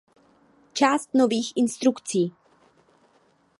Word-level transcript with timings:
Část 0.73 1.13
nových 1.13 1.53
instrukcí. 1.55 2.35